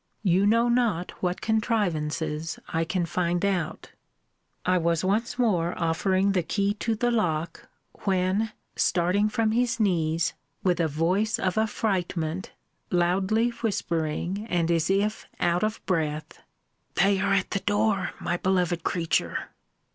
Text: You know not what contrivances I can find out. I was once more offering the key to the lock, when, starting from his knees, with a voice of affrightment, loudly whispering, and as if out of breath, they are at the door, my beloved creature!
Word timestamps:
You 0.23 0.47
know 0.47 0.67
not 0.67 1.11
what 1.21 1.41
contrivances 1.41 2.57
I 2.69 2.83
can 2.85 3.05
find 3.05 3.45
out. 3.45 3.91
I 4.65 4.79
was 4.79 5.05
once 5.05 5.37
more 5.37 5.77
offering 5.77 6.31
the 6.31 6.41
key 6.41 6.73
to 6.79 6.95
the 6.95 7.11
lock, 7.11 7.69
when, 8.03 8.51
starting 8.75 9.29
from 9.29 9.51
his 9.51 9.79
knees, 9.79 10.33
with 10.63 10.79
a 10.79 10.87
voice 10.87 11.37
of 11.37 11.53
affrightment, 11.55 12.49
loudly 12.89 13.49
whispering, 13.51 14.47
and 14.49 14.71
as 14.71 14.89
if 14.89 15.27
out 15.39 15.63
of 15.63 15.85
breath, 15.85 16.41
they 16.95 17.19
are 17.19 17.33
at 17.35 17.51
the 17.51 17.59
door, 17.59 18.13
my 18.19 18.37
beloved 18.37 18.83
creature! 18.83 19.51